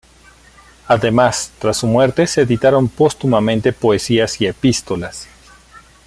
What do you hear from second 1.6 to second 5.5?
su muerte se editaron póstumamente poesías y epístolas.